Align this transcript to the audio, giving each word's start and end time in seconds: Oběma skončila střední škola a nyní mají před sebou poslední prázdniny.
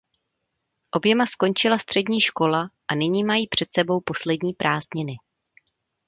Oběma 0.95 1.25
skončila 1.25 1.77
střední 1.77 2.21
škola 2.21 2.69
a 2.87 2.95
nyní 2.95 3.23
mají 3.23 3.47
před 3.47 3.67
sebou 3.73 4.01
poslední 4.05 4.53
prázdniny. 4.53 5.13